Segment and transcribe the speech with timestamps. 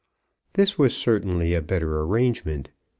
[0.53, 2.71] This was certainly a better arrangement.